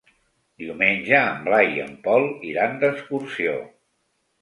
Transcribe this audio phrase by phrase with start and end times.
[0.63, 3.59] Diumenge en Blai i en Pol iran d'excursió.